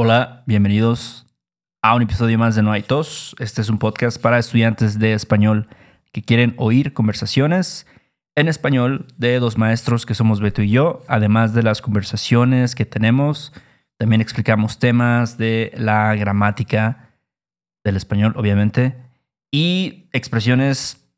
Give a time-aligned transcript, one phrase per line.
[0.00, 1.26] Hola, bienvenidos
[1.82, 3.34] a un episodio más de No hay tos.
[3.40, 5.66] Este es un podcast para estudiantes de español
[6.12, 7.84] que quieren oír conversaciones
[8.36, 12.86] en español de dos maestros que somos Beto y yo, además de las conversaciones que
[12.86, 13.52] tenemos.
[13.96, 17.18] También explicamos temas de la gramática
[17.82, 18.94] del español, obviamente,
[19.50, 21.10] y expresiones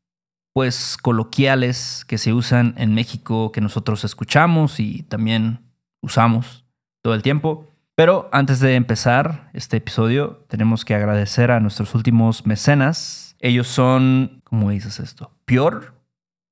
[0.53, 5.71] pues coloquiales que se usan en México que nosotros escuchamos y también
[6.01, 6.65] usamos
[7.03, 7.70] todo el tiempo.
[7.95, 13.35] Pero antes de empezar este episodio, tenemos que agradecer a nuestros últimos mecenas.
[13.39, 15.31] Ellos son, ¿cómo dices esto?
[15.45, 15.93] Piotr,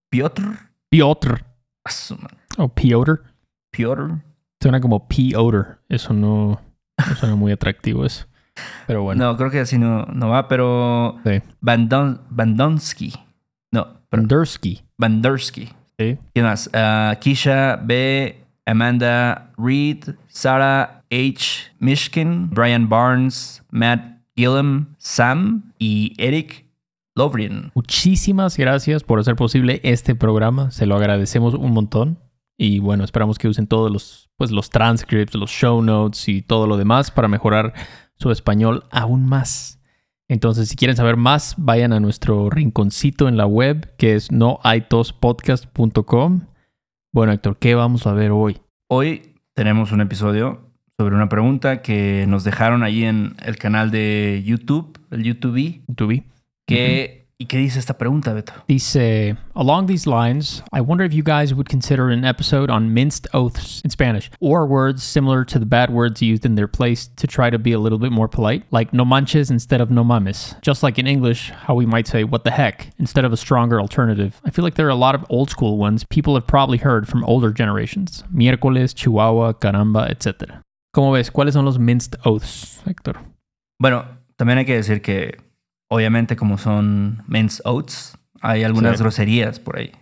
[0.10, 0.44] Piotr,
[0.90, 1.46] Piotr
[2.58, 3.24] o Piotr.
[3.72, 4.22] Piotr.
[4.62, 5.80] Suena como Piotr.
[5.88, 6.60] Eso no,
[6.98, 8.26] no suena muy atractivo eso.
[8.88, 9.24] Pero bueno.
[9.24, 11.42] No, creo que así no, no va, pero Sí.
[11.62, 13.14] Bandon, Bandonsky.
[13.72, 14.82] No, Bandersky.
[14.98, 15.70] Bandersky.
[15.98, 16.18] Sí.
[16.34, 16.70] ¿Quién más?
[16.74, 21.72] Ah, Kisha B, Amanda Reed, Sarah H.
[21.80, 26.66] Mishkin, Brian Barnes, Matt Gillum, Sam y Eric
[27.16, 27.72] Lovrin.
[27.76, 30.72] Muchísimas gracias por hacer posible este programa.
[30.72, 32.20] Se lo agradecemos un montón.
[32.58, 36.68] Y bueno, esperamos que usen todos los, pues, los transcripts, los show notes y todo
[36.68, 37.74] lo demás para mejorar
[38.16, 39.82] su español aún más.
[40.28, 46.42] Entonces, si quieren saber más, vayan a nuestro rinconcito en la web, que es noaitospodcast.com.
[47.12, 48.60] Bueno, Héctor, ¿qué vamos a ver hoy?
[48.88, 50.69] Hoy tenemos un episodio
[51.00, 56.26] sobre una pregunta que nos dejaron allí en el canal de YouTube, el YouTube, Tubi.
[56.68, 58.52] que, ¿y qué dice esta pregunta, Beto?
[58.68, 63.28] Dice, along these lines, I wonder if you guys would consider an episode on minced
[63.34, 67.28] oaths in Spanish, or words similar to the bad words used in their place to
[67.28, 70.62] try to be a little bit more polite, like no manches instead of no mames.
[70.62, 73.80] Just like in English, how we might say what the heck instead of a stronger
[73.80, 74.42] alternative.
[74.44, 77.08] I feel like there are a lot of old school ones people have probably heard
[77.08, 78.26] from older generations.
[78.36, 80.62] Miércoles, chihuahua, caramba, etc.
[81.00, 81.32] ¿Cómo ves?
[81.32, 83.20] ¿Cuáles son los minced oaths, Héctor?
[83.80, 84.04] Bueno,
[84.36, 85.38] también hay que decir que,
[85.90, 89.04] obviamente, como son men's oats, hay algunas Sí.
[89.04, 89.94] groserías por ahí.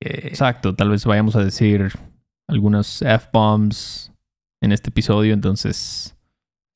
[0.00, 1.88] Exacto, tal vez vayamos a decir
[2.48, 4.12] algunos F-bombs
[4.62, 6.16] en este episodio, entonces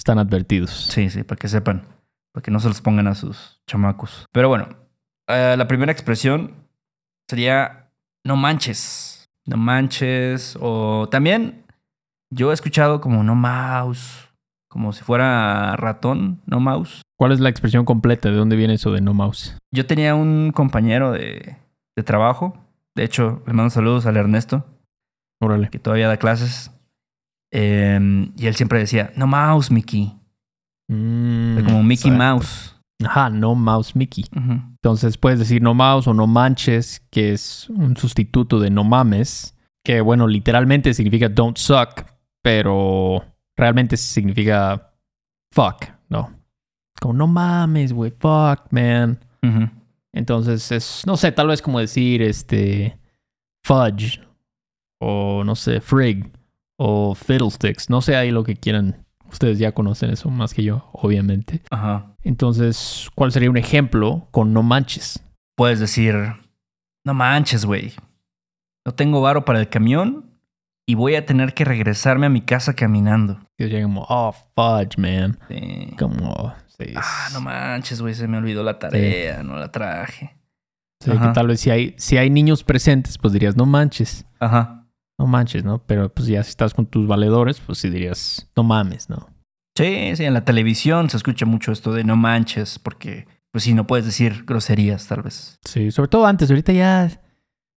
[0.00, 0.70] están advertidos.
[0.72, 1.84] sí, sí, para que sepan,
[2.34, 4.26] para que no se los pongan a sus chamacos.
[4.32, 4.66] Pero bueno,
[5.28, 6.56] eh, la primera expresión
[7.30, 7.92] sería
[8.26, 11.64] no manches, no manches, o también
[12.30, 14.28] yo he escuchado como no mouse,
[14.68, 17.02] como si fuera ratón, no mouse.
[17.18, 18.30] ¿Cuál es la expresión completa?
[18.30, 19.56] ¿De dónde viene eso de no mouse?
[19.74, 21.56] Yo tenía un compañero de,
[21.96, 22.56] de trabajo,
[22.96, 24.64] de hecho, le mando saludos al Ernesto,
[25.40, 25.68] Órale.
[25.70, 26.70] que todavía da clases,
[27.52, 30.14] eh, y él siempre decía, no mouse, Mickey,
[30.90, 32.16] Mm, como Mickey exacto.
[32.34, 32.74] Mouse.
[33.04, 34.24] Ajá, no mouse Mickey.
[34.32, 39.54] Entonces puedes decir no mouse o no manches, que es un sustituto de no mames,
[39.84, 42.04] que bueno, literalmente significa don't suck,
[42.48, 43.22] pero
[43.58, 44.90] realmente significa
[45.52, 46.32] fuck, ¿no?
[46.98, 49.22] Como no mames, güey, fuck, man.
[50.14, 52.98] Entonces es, no sé, tal vez como decir este
[53.62, 54.22] fudge
[54.98, 56.32] o no sé, frig
[56.78, 59.04] o fiddlesticks, no sé ahí lo que quieran.
[59.30, 61.60] Ustedes ya conocen eso más que yo, obviamente.
[61.68, 62.16] Ajá.
[62.22, 65.22] Entonces, ¿cuál sería un ejemplo con no manches?
[65.54, 66.14] Puedes decir,
[67.04, 67.92] no manches, güey.
[68.86, 70.27] No tengo varo para el camión
[70.88, 73.38] y voy a tener que regresarme a mi casa caminando.
[73.58, 75.38] Que llega como, oh, fudge, man.
[75.48, 75.94] Sí.
[75.98, 80.38] Como, sí, Ah, no manches, güey, se me olvidó la tarea, no la traje.
[81.04, 84.86] sí, que tal vez si hay, si hay niños presentes, pues dirías, no manches, Ajá.
[85.18, 85.84] no manches, ¿no?
[85.86, 89.28] Pero pues ya si estás con tus valedores, pues sí dirías, no mames, ¿no?
[89.76, 93.74] Sí, sí, en la televisión se escucha mucho esto de no manches, porque, pues sí,
[93.74, 95.58] no puedes decir groserías, tal vez.
[95.66, 97.10] Sí, sobre todo antes, ahorita ya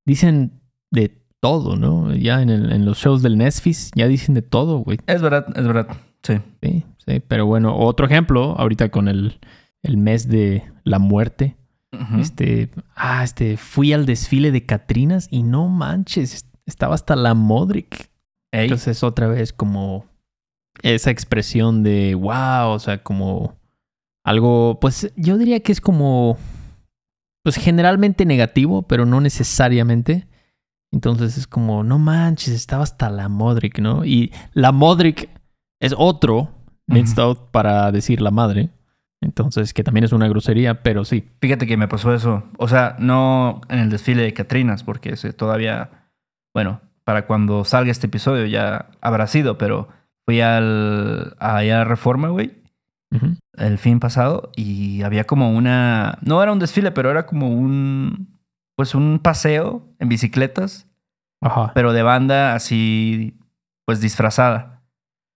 [0.06, 0.62] dicen
[0.92, 2.14] de todo, ¿no?
[2.16, 5.00] Ya en, el- en los shows del Netflix ya dicen de todo, güey.
[5.08, 5.88] Es verdad, es verdad.
[6.24, 6.36] Sí.
[6.64, 9.40] Sí, sí, pero bueno, otro ejemplo, ahorita con el,
[9.82, 11.58] el mes de la muerte,
[12.20, 17.34] este, ah, este, fui al desfile de Catrinas y no manches, est- estaba hasta la
[17.34, 18.10] Modric.
[18.54, 20.06] Ey, Entonces otra vez como
[20.84, 23.56] esa expresión de wow, o sea, como
[24.24, 26.38] algo, pues yo diría que es como,
[27.44, 30.28] pues generalmente negativo, pero no necesariamente.
[30.92, 34.04] Entonces es como, no manches, estaba hasta la Modric, ¿no?
[34.06, 35.30] Y la Modric
[35.80, 36.50] es otro
[36.88, 37.30] minced Ujú.
[37.30, 38.70] oath para decir la madre.
[39.22, 41.30] Entonces, que también es una grosería, pero sí.
[41.40, 42.44] Fíjate que me pasó eso.
[42.58, 46.10] O sea, no en el desfile de Catrinas, porque todavía,
[46.56, 49.90] bueno, para cuando salga este episodio ya habrá sido, pero
[50.26, 52.62] fui al, allá a Reforma, güey,
[53.58, 58.40] el fin pasado y había como una, no era un desfile, pero era como un,
[58.82, 60.88] pues un paseo en bicicletas,
[61.40, 61.72] Ajá.
[61.76, 63.38] pero de banda así,
[63.86, 64.82] pues disfrazada.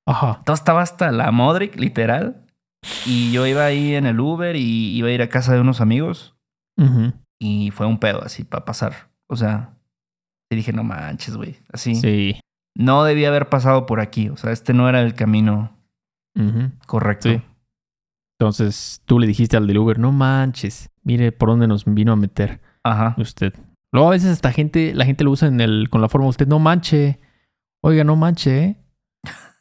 [0.08, 0.42] Ajá.
[0.44, 2.44] Todo estaba hasta la Modric, literal.
[3.06, 5.80] Y yo iba ahí en el Uber y iba a ir a casa de unos
[5.80, 6.36] amigos.
[7.40, 9.12] Y fue un pedo así para pasar.
[9.28, 9.78] O sea,
[10.50, 11.60] y dije, no manches, güey.
[11.72, 11.94] Así.
[11.94, 12.40] Sí.
[12.76, 14.30] No debía haber pasado por aquí.
[14.30, 15.78] O sea, este no era el camino
[16.88, 17.30] correcto.
[17.30, 17.44] Sí.
[18.40, 22.16] Entonces tú le dijiste al del Uber, no manches, mire por dónde nos vino a
[22.16, 23.16] meter Ajá.
[23.18, 23.54] usted.
[23.92, 26.48] Luego a veces hasta gente, la gente lo usa en el, con la forma usted,
[26.48, 27.20] no manche.
[27.82, 28.78] Oiga, no manche, ¿eh?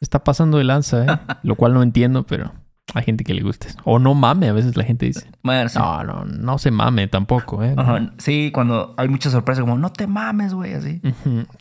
[0.01, 1.19] Está pasando de lanza, ¿eh?
[1.43, 2.51] Lo cual no entiendo, pero
[2.93, 3.67] hay gente que le gusta.
[3.67, 3.79] eso.
[3.85, 5.29] O no mame, a veces la gente dice.
[5.41, 5.79] Bueno, sí.
[5.79, 7.73] No, no, no se mame tampoco, ¿eh?
[7.77, 8.11] Ajá.
[8.17, 11.01] Sí, cuando hay mucha sorpresa, como, no te mames, güey, así.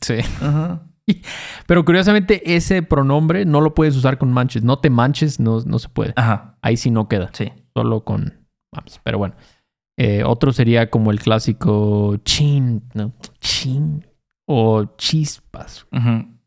[0.00, 0.16] Sí.
[0.40, 0.80] Ajá.
[1.66, 4.64] Pero curiosamente ese pronombre no lo puedes usar con manches.
[4.64, 6.12] No te manches, no, no se puede.
[6.16, 6.56] Ajá.
[6.60, 7.30] Ahí sí no queda.
[7.32, 7.52] Sí.
[7.74, 9.00] Solo con mames.
[9.04, 9.34] Pero bueno.
[9.96, 13.12] Eh, otro sería como el clásico chin, ¿no?
[13.40, 14.04] Chin.
[14.46, 15.86] O chispas.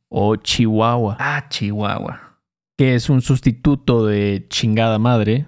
[0.09, 1.17] O chihuahua.
[1.19, 2.39] Ah, Chihuahua.
[2.77, 5.47] Que es un sustituto de chingada madre.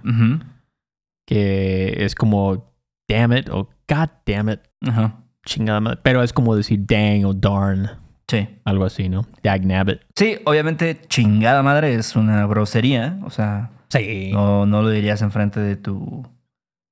[1.26, 2.72] Que es como
[3.08, 4.60] damn it o god damn it.
[4.86, 5.22] Ajá.
[5.46, 6.00] Chingada madre.
[6.02, 7.88] Pero es como decir dang o darn.
[8.28, 8.48] Sí.
[8.64, 9.26] Algo así, ¿no?
[9.42, 10.00] Dag nabbit.
[10.14, 13.18] Sí, obviamente, chingada madre es una grosería.
[13.24, 14.30] O sea, Sí.
[14.32, 16.24] no, no lo dirías enfrente de tu,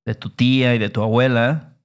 [0.09, 1.77] de tu tía y de tu abuela.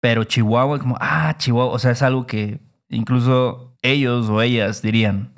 [0.00, 1.72] Pero Chihuahua, como, ah, Chihuahua.
[1.72, 5.32] O sea, es algo que incluso ellos o ellas dirían.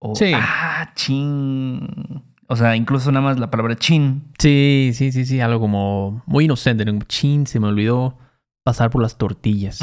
[0.00, 0.32] O, Sí.
[0.34, 1.88] ah, chin.
[2.46, 4.24] O sea, incluso nada más la palabra chin.
[4.38, 6.98] Sí, sí, sí, sí, algo como muy inocente, ¿no?
[7.08, 8.18] Chin, se me olvidó
[8.64, 9.80] pasar por las tortillas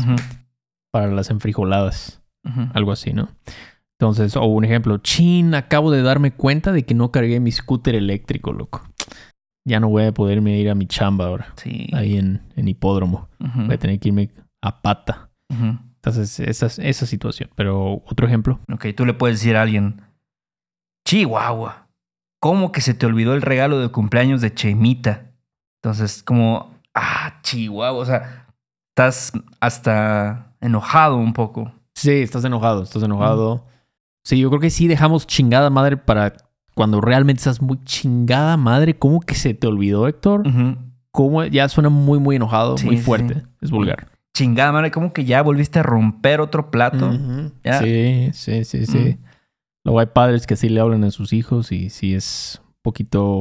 [0.92, 2.22] para las enfrijoladas,
[2.74, 3.30] algo así, ¿no?
[4.00, 7.96] Entonces, o un ejemplo, chin, acabo de darme cuenta de que no cargué mi scooter
[7.96, 8.82] eléctrico, loco.
[9.68, 11.88] Ya no voy a poderme ir a mi chamba ahora, Sí.
[11.94, 13.30] ahí en, en hipódromo.
[13.40, 14.30] Voy a tener que irme
[14.62, 15.30] a pata.
[15.50, 17.50] Entonces, esa, esa situación.
[17.56, 18.60] Pero otro ejemplo.
[18.72, 20.02] Ok, tú le puedes decir a alguien,
[21.08, 21.88] Chihuahua,
[22.40, 25.32] ¿cómo que se te olvidó el regalo de cumpleaños de Chemita?
[25.84, 28.48] Entonces, como, ah, Chihuahua, o sea,
[28.96, 31.72] estás hasta enojado un poco.
[31.96, 33.66] Sí, estás enojado, estás enojado.
[34.24, 36.34] Sí, yo creo que sí dejamos chingada madre para
[36.76, 38.98] cuando realmente estás muy chingada madre.
[39.00, 40.44] ¿Cómo que se te olvidó, Héctor?
[41.12, 41.44] ¿Cómo?
[41.46, 43.34] Ya suena muy, muy enojado, Sí, muy fuerte.
[43.36, 43.42] sí.
[43.62, 44.10] Es vulgar.
[44.36, 47.12] Chingada madre, ¿cómo que ya volviste a romper otro plato?
[47.64, 47.80] Ya.
[47.82, 49.18] Sí, sí, sí, sí.
[49.86, 53.38] Luego hay padres que sí le hablan a sus hijos y sí es un poquito,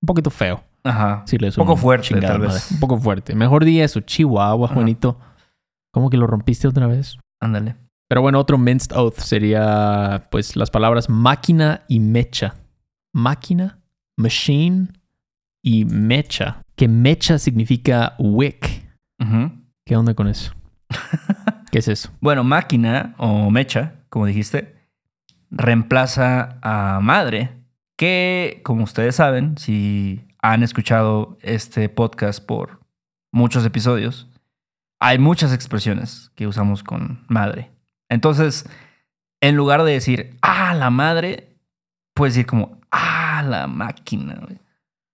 [0.00, 0.62] un poquito feo.
[0.84, 1.22] Ajá.
[1.26, 2.54] Sí, le Un poco fuerte, chingada tal madre.
[2.54, 2.70] vez.
[2.70, 3.34] Un poco fuerte.
[3.34, 4.68] Mejor día eso, Chihuahua.
[4.68, 5.18] Juanito.
[5.92, 7.16] ¿Cómo que lo rompiste otra vez?
[7.40, 7.74] Ándale.
[8.08, 12.54] Pero bueno, otro minced oath sería pues las palabras máquina y mecha.
[13.18, 13.80] Máquina,
[14.16, 14.92] machine
[15.60, 16.62] y mecha.
[16.76, 18.86] Que mecha significa wick.
[19.84, 20.54] ¿Qué onda con eso?
[21.72, 22.10] ¿Qué es eso?
[22.20, 24.76] Bueno, máquina o mecha, como dijiste,
[25.50, 27.50] reemplaza a madre,
[27.96, 32.78] que como ustedes saben, si han escuchado este podcast por
[33.32, 34.28] muchos episodios,
[35.00, 37.72] hay muchas expresiones que usamos con madre.
[38.08, 38.64] Entonces,
[39.40, 41.47] en lugar de decir, ah, la madre,
[42.18, 44.58] puedes decir como, ah, la máquina, güey",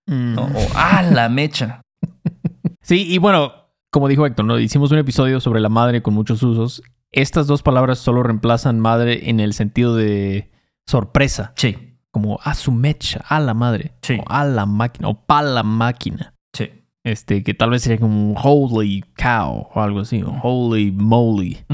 [0.06, 0.34] Mm.
[0.34, 0.42] ¿no?
[0.42, 1.80] o ah, la mecha.
[2.82, 3.52] Sí, y bueno,
[3.90, 4.58] como dijo Héctor, ¿no?
[4.58, 6.82] hicimos un episodio sobre la madre con muchos usos.
[7.12, 10.50] Estas dos palabras solo reemplazan madre en el sentido de
[10.86, 11.52] sorpresa.
[11.56, 13.94] Sí, Como a su mecha, a la madre.
[14.02, 14.18] Sí.
[14.20, 15.08] O a la máquina.
[15.08, 16.34] O pa la máquina.
[16.54, 16.68] sí.
[17.04, 20.22] Este, que tal vez sería como holy cow o algo así.
[20.22, 21.64] O holy moly.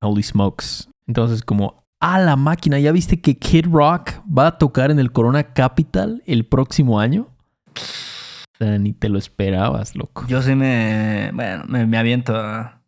[0.00, 0.88] Holy smokes.
[1.08, 2.78] Entonces, como a la máquina.
[2.78, 7.28] ¿Ya viste que Kid Rock va a tocar en el Corona Capital el próximo año?
[7.76, 10.24] O sea, ni te lo esperabas, loco.
[10.28, 12.80] Yo sí me, bueno, me, me aviento a, a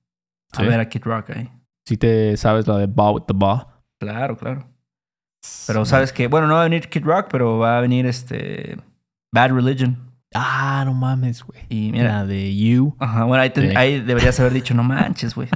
[0.56, 0.64] ¿Sí?
[0.64, 1.50] ver a Kid Rock ahí.
[1.86, 3.82] Si te sabes la de Ba with the Ba.
[3.98, 4.68] Claro, claro.
[5.66, 8.76] Pero sabes que, bueno, no va a venir Kid Rock, pero va a venir este
[9.32, 9.96] Bad Religion.
[10.34, 11.60] Ah, no mames, güey.
[11.68, 12.94] Y mira, La de You.
[12.98, 13.76] ajá, bueno, ahí, te- Sí.
[13.76, 15.48] ahí deberías haber dicho, no manches, güey.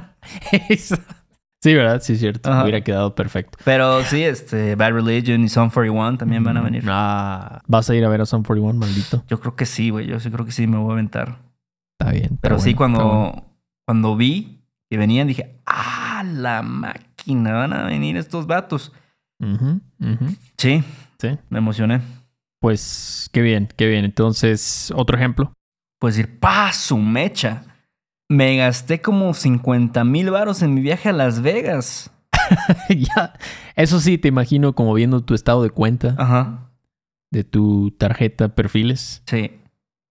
[1.60, 2.00] sí, ¿verdad?
[2.02, 2.50] Sí, es cierto.
[2.50, 2.62] Ajá.
[2.62, 3.58] Hubiera quedado perfecto.
[3.64, 6.84] Pero sí, este Bad Religion y Sum 41 también van a venir.
[6.88, 9.24] Ah, ¿Vas a ir a ver a Sun 41, maldito?
[9.28, 10.06] Yo creo que sí, güey.
[10.06, 11.38] Yo sí creo que sí me voy a aventar.
[11.98, 12.24] Está bien.
[12.24, 13.44] está Pero sí, cuando, bueno.
[13.86, 18.92] cuando vi que venían, dije, ah, la máquina, van a venir estos vatos.
[19.40, 20.34] Ujú, ujú.
[20.58, 20.82] Sí,
[21.18, 21.38] Sí.
[21.48, 22.00] me emocioné.
[22.60, 24.04] Pues qué bien, qué bien.
[24.04, 25.52] Entonces, otro ejemplo.
[25.98, 27.62] Pues decir, pa, su mecha.
[28.30, 32.12] Me gasté como 50 mil varos en mi viaje a Las Vegas.
[32.88, 33.34] ya.
[33.74, 36.70] Eso sí, te imagino como viendo tu estado de cuenta Ajá.
[37.32, 39.22] de tu tarjeta perfiles.
[39.26, 39.56] Sí.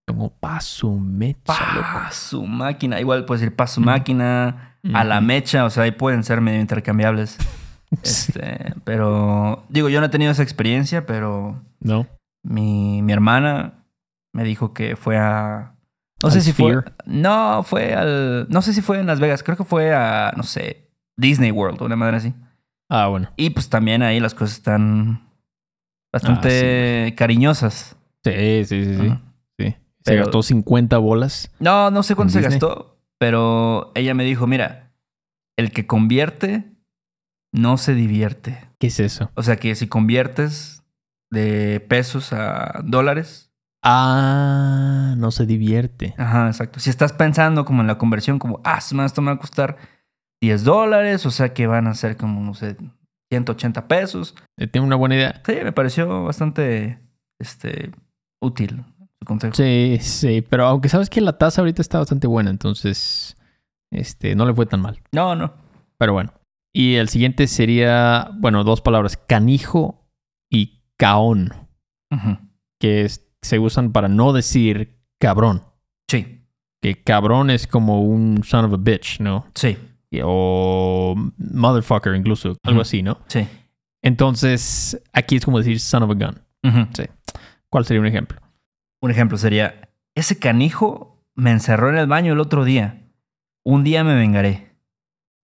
[0.06, 1.88] Como paso mecha, loco.
[1.94, 3.00] Pa, su máquina.
[3.00, 3.90] Igual puedes decir pa, su Ujú.
[3.90, 5.64] máquina, a la mecha.
[5.64, 7.38] O sea, ahí pueden ser medio intercambiables.
[8.04, 12.06] Este, pero digo, yo no he tenido esa experiencia, pero ¿No?
[12.44, 13.84] mi, mi hermana
[14.32, 15.74] me dijo que fue a...
[16.24, 16.84] No sé ¿Al si fue...
[17.06, 18.48] No, fue al...
[18.50, 19.44] No sé si fue en Las Vegas.
[19.44, 22.34] Creo que fue a, no sé, Disney World, una madre así.
[22.90, 23.30] Ah, bueno.
[23.38, 25.30] Y pues también ahí las cosas están
[26.12, 27.96] bastante cariñosas.
[28.24, 29.10] Sí, sí, sí, sí.
[29.58, 29.76] Se
[30.14, 31.52] Pero- gastó 50 bolas.
[31.60, 34.94] No, no sé cuánto se gastó, pero ella me dijo, mira,
[35.58, 36.72] el que convierte
[37.52, 38.70] no se divierte.
[38.80, 39.30] ¿Qué es eso?
[39.36, 40.84] O sea que si conviertes
[41.32, 43.49] de pesos a dólares,
[43.82, 46.14] Ah, no se divierte.
[46.18, 46.80] ajá, exacto.
[46.80, 49.78] Si estás pensando como en la conversión, como, ah, esto me va a costar
[50.42, 52.76] 10 dólares, o sea que van a ser como, no sé,
[53.32, 54.36] 180 pesos.
[54.58, 55.42] Eh, Tiene una buena idea.
[55.46, 57.00] Sí, me pareció bastante,
[57.40, 57.92] este,
[58.42, 58.84] útil
[59.20, 59.54] su consejo.
[59.56, 63.38] Sí, sí, pero aunque sabes que la tasa ahorita está bastante buena, entonces
[63.92, 65.02] este no le fue tan mal.
[65.12, 65.54] No, no.
[65.98, 66.34] Pero bueno.
[66.74, 70.08] Y el siguiente sería, bueno, dos palabras, canijo
[70.50, 71.52] y caón,
[72.12, 72.38] Ujú.
[72.80, 75.64] que es- se usan para no decir cabrón.
[76.10, 76.42] Sí,
[76.82, 79.46] Que cabrón es como un son of a bitch, ¿no?
[79.56, 79.78] sí,
[80.24, 83.20] O motherfucker incluso, algo así, ¿no?
[83.28, 83.48] sí.
[84.02, 86.42] Entonces, aquí es como decir son of a gun.
[86.64, 86.88] Ujú.
[87.70, 88.40] ¿Cuál sería un ejemplo?
[89.02, 93.02] Un ejemplo sería, ese canijo me encerró en el baño el otro día.
[93.64, 94.70] Un día me vengaré.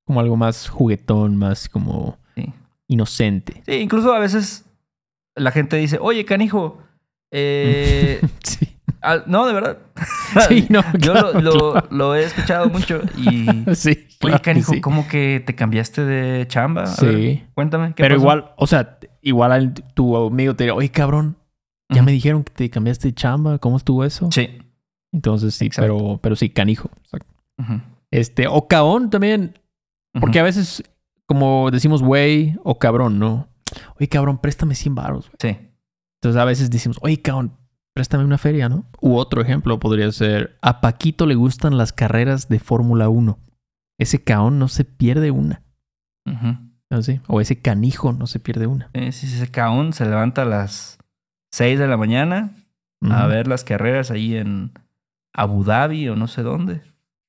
[0.05, 2.45] Como algo más juguetón, más como Sí.
[2.87, 3.61] inocente.
[3.65, 4.65] Sí, incluso a veces
[5.35, 6.79] la gente dice, oye, canijo,
[7.37, 8.67] eh, Sí.
[9.01, 9.77] ah, no, de verdad.
[10.47, 11.87] Sí, no, Yo claro, lo, lo- claro.
[11.91, 13.45] lo he escuchado mucho y...
[13.75, 13.89] Sí.
[13.91, 14.81] Oye, claro canijo, sí.
[14.81, 16.83] ¿cómo que te cambiaste de chamba?
[16.83, 17.05] A Sí.
[17.05, 17.87] ver, cuéntame.
[17.89, 18.21] ¿qué Pero pasó?
[18.23, 21.37] igual, o sea, igual al- tu amigo te dirá, oye, cabrón,
[21.89, 24.29] ya me dijeron que te cambiaste de chamba, ¿cómo estuvo eso?
[24.31, 24.49] Sí.
[25.13, 25.95] Entonces sí, Exacto.
[25.97, 26.89] pero, pero sí, canijo.
[27.03, 27.27] Exacto.
[27.59, 27.81] Ujú.
[28.11, 29.57] Este, o caón también,
[30.19, 30.83] porque a veces,
[31.25, 33.47] como decimos güey o cabrón, ¿no?
[33.99, 35.31] Oye, cabrón, préstame 100 baros.
[35.39, 35.57] Sí.
[36.25, 37.51] Entonces a veces decimos, oye, cabrón,
[37.93, 38.85] préstame una feria, ¿no?
[38.99, 43.37] U otro ejemplo podría ser, a Paquito le gustan las carreras de Fórmula 1.
[43.99, 45.61] Ese caón no se pierde una.
[46.25, 46.57] Ujú.
[46.89, 47.21] ¿Así?
[47.27, 48.89] O ese canijo no se pierde una.
[48.95, 50.97] Sí, sí, ese caón se levanta a las
[51.51, 52.55] 6 de la mañana
[53.07, 54.71] a ver las carreras ahí en
[55.31, 56.81] Abu Dhabi o no sé dónde.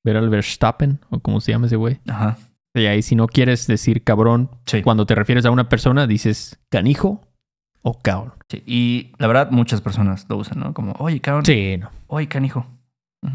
[0.03, 1.99] Ver al Verstappen, o como se llama ese güey.
[2.07, 2.35] Ajá.
[2.73, 4.81] Y ahí si no quieres decir cabrón, Sí.
[4.81, 7.26] cuando te refieres a una persona, dices canijo
[7.87, 8.33] o caón.
[8.49, 10.73] Sí, Y la verdad, muchas personas lo usan, ¿no?
[10.73, 11.45] Como, oye, cabrón.
[11.45, 11.89] Sí, no.
[12.07, 12.65] Oye, canijo.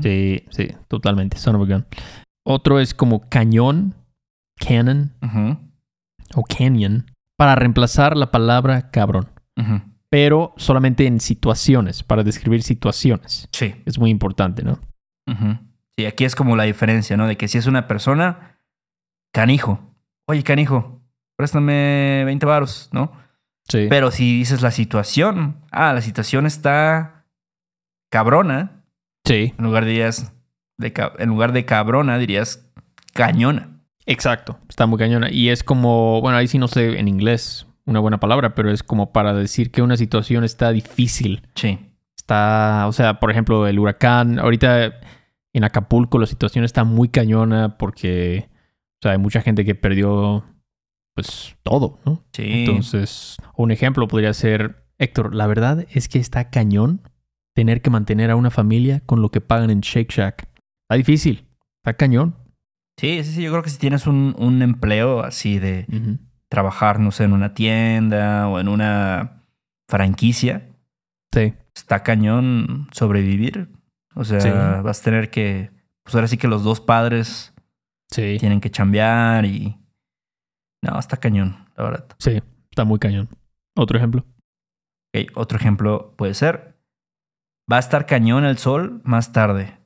[0.02, 1.38] Sí, sí, totalmente.
[1.38, 1.86] Son of a gun.
[2.44, 3.94] Otro es como cañón,
[4.56, 5.12] cannon
[6.34, 7.06] o canyon,
[7.36, 9.28] para reemplazar la palabra cabrón.
[10.10, 13.48] Pero solamente en situaciones, para describir situaciones.
[13.52, 13.74] Sí.
[13.86, 14.78] Es muy importante, ¿no?
[15.96, 17.26] Sí, aquí es como la diferencia, ¿no?
[17.26, 18.58] De que si es una persona,
[19.32, 19.80] canijo.
[20.26, 21.00] Oye, canijo,
[21.36, 23.12] préstame 20 varos, ¿no?
[23.68, 23.86] Sí.
[23.88, 27.26] Pero si dices la situación, ah, la situación está
[28.10, 28.84] cabrona,
[29.24, 30.32] sí, en lugar dirías
[30.78, 32.68] de en lugar de cabrona dirías
[33.12, 33.80] cañona.
[34.06, 34.58] exacto.
[34.68, 35.30] Está muy cañona.
[35.30, 38.82] Y es como, bueno, ahí sí no sé en inglés una buena palabra, pero es
[38.82, 41.42] como para decir que una situación está difícil.
[41.54, 41.78] Sí.
[42.16, 44.38] Está, o sea, por ejemplo, el huracán.
[44.38, 45.00] Ahorita
[45.52, 50.44] en Acapulco la situación está muy cañona porque, o sea, hay mucha gente que perdió,
[51.14, 52.22] pues, todo, ¿no?
[52.32, 52.44] Sí.
[52.64, 57.02] Entonces, un ejemplo podría ser, Héctor, la verdad es que está cañón
[57.54, 60.48] tener que mantener a una familia con lo que pagan en Shake Shack.
[60.84, 61.46] Está difícil,
[61.84, 62.36] está cañón.
[62.98, 65.86] sí, sí, sí, yo creo que si tienes un, un empleo así de
[66.48, 69.42] trabajar, no sé, en una tienda o en una
[69.88, 70.68] franquicia,
[71.34, 73.68] Sí, está cañón sobrevivir.
[74.14, 74.50] O sea, Sí.
[74.50, 75.70] vas a tener que,
[76.02, 77.54] pues ahora sí que los dos padres
[78.10, 79.78] sí, tienen que chambear y...
[80.82, 82.06] No, está cañón, la verdad.
[82.18, 83.28] sí, está muy cañón.
[83.76, 84.24] Otro ejemplo.
[85.14, 86.76] Ok, otro ejemplo puede ser,
[87.70, 89.78] va a estar cañón el sol más tarde.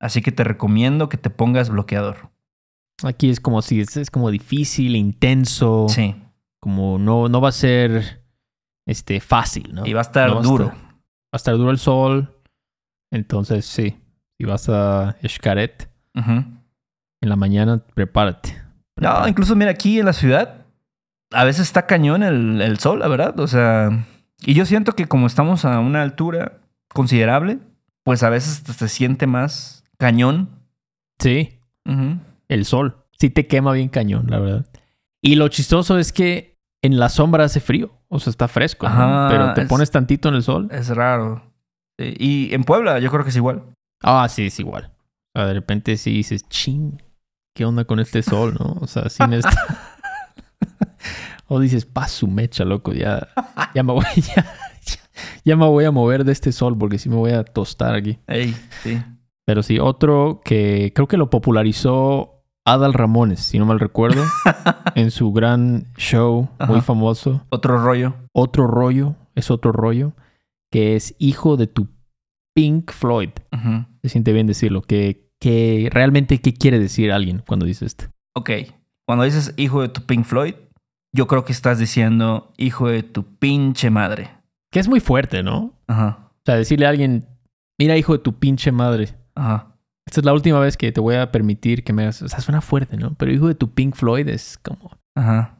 [0.00, 2.30] Así que te recomiendo que te pongas bloqueador.
[3.02, 6.14] Aquí es como si es, es como difícil, intenso, Sí,
[6.60, 8.22] como no, no va a ser
[8.86, 9.86] este, fácil, ¿no?
[9.86, 10.64] y va a estar No va a duro.
[10.66, 12.40] estar- Va a estar duro el sol.
[13.12, 14.00] Entonces, sí.
[14.38, 15.16] Si vas a
[16.14, 16.30] Ujú.
[16.30, 18.62] en la mañana, prepárate.
[18.96, 20.66] No, incluso mira, aquí en la ciudad,
[21.32, 23.38] a veces está cañón el, el sol, la verdad.
[23.40, 24.06] O sea,
[24.44, 26.58] y yo siento que como estamos a una altura
[26.92, 27.58] considerable,
[28.04, 30.48] pues a veces se siente más cañón.
[31.18, 31.58] Sí,
[32.48, 32.98] el sol.
[33.18, 34.66] Sí te quema bien cañón, la verdad.
[35.22, 37.98] Y lo chistoso es que en la sombra hace frío.
[38.08, 38.86] O sea, está fresco.
[39.30, 40.68] Pero te es- pones tantito en el sol.
[40.70, 41.42] Es raro.
[41.98, 43.62] Y en Puebla yo creo que es igual.
[44.02, 44.92] Ah, sí, es igual.
[45.34, 47.02] O sea, de repente sí dices, ching,
[47.54, 48.76] ¿qué onda con este sol, no?
[48.80, 49.50] O sea, sin esta...
[51.46, 53.28] O dices, pa su mecha, loco, ya,
[53.74, 54.46] ya me voy, ya,
[55.44, 58.18] ya me voy a mover de este sol porque si me voy a tostar aquí.
[58.26, 58.98] Ey, sí.
[59.44, 62.34] Pero sí, otro que creo que lo popularizó
[62.64, 64.24] Adal Ramones, si no mal recuerdo,
[64.94, 67.44] en su gran show muy famoso.
[67.50, 68.14] Otro rollo.
[68.32, 70.14] Otro rollo, es otro rollo,
[70.70, 71.88] que es hijo de tu
[72.54, 73.30] Pink Floyd.
[74.02, 78.06] Se siente bien decirlo, que, que realmente qué quiere decir alguien cuando dice esto.
[78.34, 78.50] Ok.
[79.06, 80.54] Cuando dices hijo de tu Pink Floyd,
[81.14, 84.30] yo creo que estás diciendo hijo de tu pinche madre.
[84.72, 85.74] Que es muy fuerte, ¿no?
[85.86, 86.30] Ajá.
[86.30, 87.26] O sea, decirle a alguien,
[87.78, 89.18] mira hijo de tu pinche madre.
[89.34, 89.76] Ajá.
[90.06, 92.22] Esta es la última vez que te voy a permitir que me hagas...
[92.22, 93.12] O sea, suena fuerte, ¿no?
[93.12, 94.92] Pero hijo de tu Pink Floyd es como...
[95.14, 95.58] Ajá.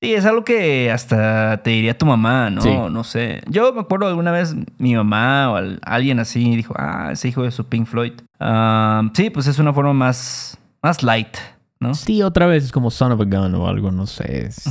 [0.00, 2.60] Sí, es algo que hasta te diría tu mamá, ¿no?
[2.62, 2.70] Sí.
[2.90, 3.42] No sé.
[3.48, 7.42] Yo me acuerdo alguna vez mi mamá o al- alguien así dijo, ah, ese hijo
[7.42, 8.12] de su Pink Floyd.
[8.38, 11.36] Ah, sí, pues es una forma más, más light,
[11.80, 11.94] ¿no?
[11.94, 14.46] Sí, otra vez es como Son of a Gun o algo, no sé.
[14.46, 14.64] Es,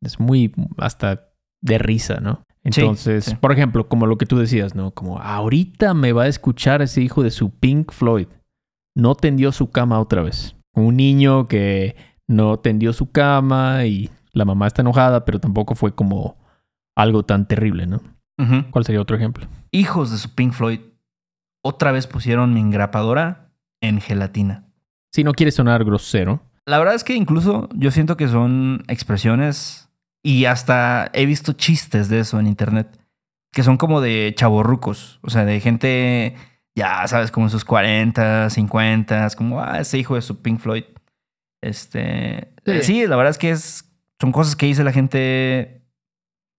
[0.00, 1.28] es muy hasta
[1.60, 2.40] de risa, ¿no?
[2.70, 3.34] Sí, Entonces, sí.
[3.34, 4.92] por ejemplo, como lo que tú decías, ¿no?
[4.92, 8.28] Como ahorita me va a escuchar ese hijo de su Pink Floyd.
[8.96, 10.54] No tendió su cama otra vez.
[10.74, 11.94] Un niño que
[12.28, 16.36] no tendió su cama y la mamá está enojada, pero tampoco fue como
[16.96, 18.00] algo tan terrible, ¿no?
[18.70, 19.46] ¿Cuál sería otro ejemplo?
[19.70, 20.80] Hijos de su Pink Floyd
[21.62, 24.64] otra vez pusieron mi engrapadora en gelatina.
[25.12, 26.42] Si no quieres sonar grosero.
[26.66, 29.88] La verdad es que incluso yo siento que son expresiones
[30.24, 32.98] y hasta he visto chistes de eso en internet
[33.52, 36.34] que son como de chavorrucos, o sea, de gente
[36.74, 40.84] ya sabes, como en sus 40, 50, como ah, ese hijo de su Pink Floyd.
[41.62, 42.82] Este, Sí.
[42.82, 43.91] sí, la verdad es que es
[44.22, 45.82] son cosas que dice la gente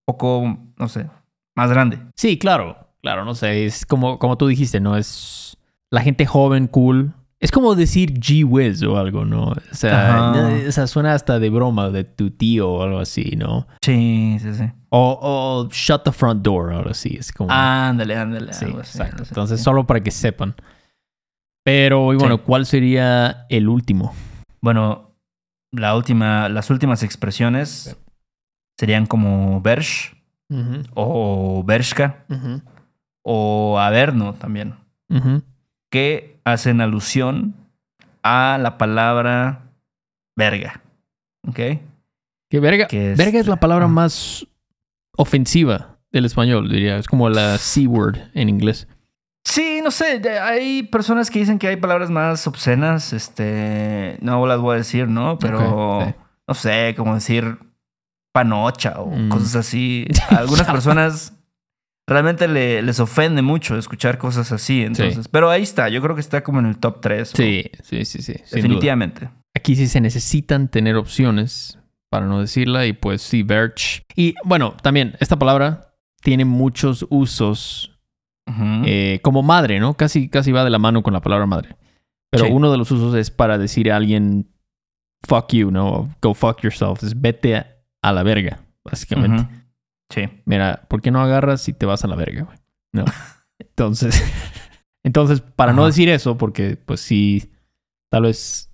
[0.06, 1.10] poco, no sé,
[1.56, 1.98] más grande.
[2.18, 4.98] Sí, claro, claro, no sé, es como, como tú dijiste, ¿no?
[4.98, 5.56] Es
[5.90, 7.14] la gente joven, cool.
[7.40, 9.48] Es como decir G whiz o algo, ¿no?
[9.52, 13.36] O sea, no, o sea, suena hasta de broma de tu tío o algo así,
[13.38, 13.66] ¿no?
[13.82, 14.66] Sí, sí, sí.
[14.90, 17.50] O, o shut the front door o algo así, es como...
[17.50, 18.52] Ándale, ándale.
[18.54, 19.24] sí, así, exacto.
[19.24, 20.54] Entonces, solo para que sepan.
[21.66, 22.42] Pero, y bueno, Sí.
[22.46, 24.14] ¿cuál sería el último?
[24.62, 25.13] Bueno,
[25.74, 27.98] la última, las últimas expresiones
[28.80, 30.16] serían como Bersh
[30.94, 32.26] o Bershka
[33.24, 34.76] o Averno también,
[35.92, 37.56] que hacen alusión
[38.24, 39.64] a la palabra
[40.38, 40.82] verga.
[41.48, 41.60] ¿Ok?
[42.50, 44.48] Que verga, Que es- verga es la palabra más
[45.18, 46.98] ofensiva del español, diría.
[46.98, 48.88] Es como la C-word en inglés.
[49.46, 54.60] Sí, no sé, hay personas que dicen que hay palabras más obscenas, este, no las
[54.60, 55.38] voy a decir, ¿no?
[55.38, 56.14] Pero, sí.
[56.48, 57.58] no sé, como decir
[58.34, 59.30] panocha o Mm.
[59.30, 60.08] cosas así.
[60.30, 61.34] A algunas personas
[62.08, 65.28] realmente le- les ofende mucho escuchar cosas así, entonces.
[65.28, 67.30] Pero ahí está, yo creo que está como en el top 3.
[67.36, 68.34] Sí, sí, sí, sí.
[68.52, 69.30] definitivamente.
[69.56, 71.78] Aquí sí se necesitan tener opciones
[72.10, 74.04] para no decirla y pues sí, Birch.
[74.16, 77.93] Y bueno, también esta palabra tiene muchos usos
[78.86, 79.96] Eh, como madre, ¿no?
[79.96, 81.76] Casi, casi va de la mano con la palabra madre.
[82.32, 82.52] Pero Sí.
[82.52, 84.48] uno de los usos es para decir a alguien
[85.28, 86.14] fuck you, ¿no?
[86.22, 87.04] Go fuck yourself.
[87.04, 89.48] Es vete a, a la verga, básicamente.
[90.12, 90.24] Sí.
[90.46, 92.58] Mira, ¿por qué no agarras y te vas a la verga, güey?
[92.94, 93.06] No.
[93.60, 94.22] Entonces,
[95.06, 97.52] entonces, para no decir eso, porque pues si
[98.12, 98.72] tal vez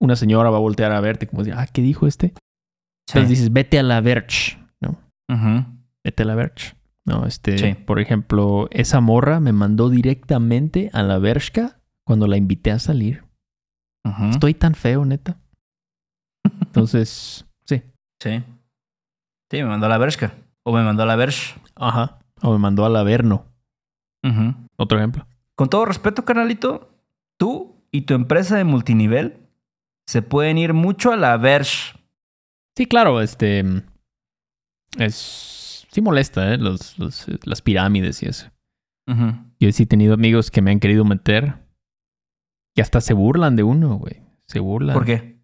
[0.00, 2.32] una señora va a voltear a verte como decir, ah, ¿qué dijo este?
[3.08, 4.98] Entonces dices, vete a la verge, ¿no?
[5.28, 5.64] Ujú.
[6.04, 6.74] Vete a la verge.
[7.08, 7.74] No, este, Sí.
[7.74, 13.24] por ejemplo, esa morra me mandó directamente a la verga cuando la invité a salir.
[14.30, 15.38] Estoy tan feo, neta.
[16.60, 17.82] Entonces, sí.
[18.22, 18.42] Sí.
[19.50, 20.34] Sí, me mandó a la Bershka.
[20.64, 21.56] O me mandó a la Bersh.
[21.76, 22.18] Ajá.
[22.42, 23.46] O me mandó al Averno.
[24.22, 24.54] Ujú.
[24.76, 25.26] Otro ejemplo.
[25.56, 26.90] Con todo respeto, carnalito,
[27.38, 29.38] tú y tu empresa de multinivel
[30.06, 31.98] se pueden ir mucho a la Verge.
[32.76, 33.64] Sí, claro, este.
[34.98, 35.57] Es.
[35.98, 36.58] Sí molesta, ¿eh?
[36.58, 38.48] Los, los- las pirámides y eso.
[39.58, 41.54] Yo sí he tenido amigos que me han querido meter.
[42.76, 44.22] Y hasta se burlan de uno, güey.
[44.46, 44.94] Se burlan.
[44.94, 45.40] ¿Por qué?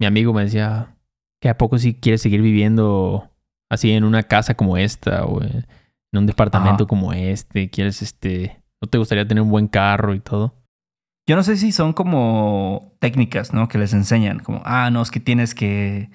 [0.00, 0.96] Mi amigo me decía
[1.42, 3.30] que a poco sí quieres seguir viviendo
[3.70, 5.66] así en una casa como esta o en
[6.14, 6.88] un departamento Ajá.
[6.88, 7.68] como este.
[7.68, 8.62] Quieres, este.
[8.80, 10.54] ¿No te gustaría tener un buen carro y todo?
[11.28, 13.68] Yo no sé si son como técnicas, ¿no?
[13.68, 14.38] Que les enseñan.
[14.38, 16.10] Como, ah, no, es que tienes que.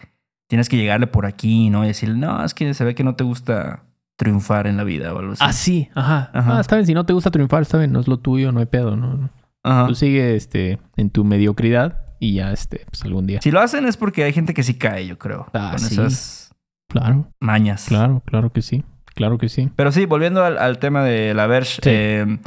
[0.47, 1.83] Tienes que llegarle por aquí, ¿no?
[1.83, 3.83] Y decirle, no, es que se ve que no te gusta
[4.15, 5.43] triunfar en la vida o algo así.
[5.45, 6.31] Ah, sí, ajá.
[6.33, 6.57] Ajá.
[6.57, 8.59] Ah, está bien, si no te gusta triunfar, está bien, no es lo tuyo, no
[8.59, 9.29] hay pedo, ¿no?
[9.63, 9.87] Ajá.
[9.87, 13.41] Tú sigue este, en tu mediocridad y ya, este, pues algún día.
[13.41, 15.47] Si lo hacen es porque hay gente que sí cae, yo creo.
[15.53, 15.93] Ah, con sí.
[15.93, 16.55] esas
[16.89, 17.85] Claro, mañas.
[17.87, 18.85] claro, claro que sí.
[19.13, 19.69] Claro que sí.
[19.75, 21.73] Pero sí, volviendo al, al tema de la Verge.
[21.75, 21.81] Sí.
[21.85, 22.39] eh,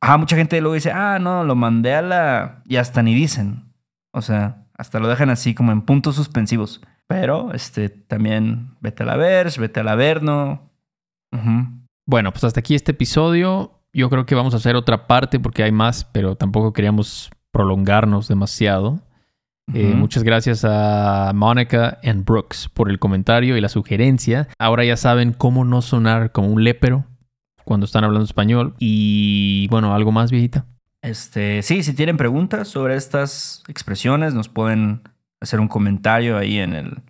[0.00, 2.62] ajá, mucha gente luego dice, ah, no, lo mandé a la.
[2.66, 3.72] Y hasta ni dicen.
[4.12, 6.82] O sea, hasta lo dejan así como en puntos suspensivos.
[7.12, 10.70] Pero este, también vete a la ver, vete a la Verno.
[11.30, 11.68] Ujú.
[12.06, 13.82] Bueno, pues hasta aquí este episodio.
[13.92, 18.28] Yo creo que vamos a hacer otra parte porque hay más, pero tampoco queríamos prolongarnos
[18.28, 19.02] demasiado.
[19.74, 24.48] Eh, muchas gracias a Monica and Brooks por el comentario y la sugerencia.
[24.58, 27.04] Ahora ya saben cómo no sonar como un lépero
[27.64, 28.74] cuando están hablando español.
[28.78, 30.64] Y bueno, algo más, viejita.
[31.02, 35.02] Este, sí, si tienen preguntas sobre estas expresiones, nos pueden
[35.42, 37.02] hacer un comentario ahí en, el,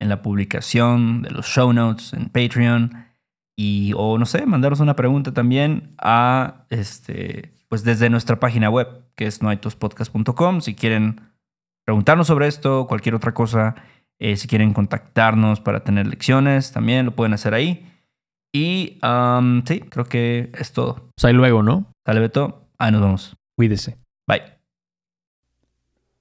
[0.00, 3.06] en la publicación de los show notes en Patreon.
[3.58, 8.88] Y, o no sé, mandarnos una pregunta también a, este, pues desde nuestra página web,
[9.14, 10.60] que es noaitospodcast.com.
[10.60, 11.20] Si quieren
[11.84, 13.76] preguntarnos sobre esto, cualquier otra cosa,
[14.18, 17.86] eh, si quieren contactarnos para tener lecciones, también lo pueden hacer ahí.
[18.52, 21.10] Y um, sí, creo que es todo.
[21.14, 21.92] Pues ahí luego, ¿no?
[22.06, 22.68] Dale, Beto.
[22.78, 23.36] Ahí nos vemos.
[23.56, 23.98] Cuídese.
[24.26, 24.55] Bye.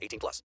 [0.00, 0.42] 18 plus.